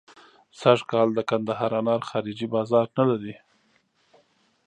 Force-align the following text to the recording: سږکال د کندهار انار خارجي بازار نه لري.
سږکال 0.59 1.09
د 1.15 1.19
کندهار 1.29 1.71
انار 1.79 2.01
خارجي 2.09 2.47
بازار 2.55 2.85
نه 2.97 3.03
لري. 3.09 3.35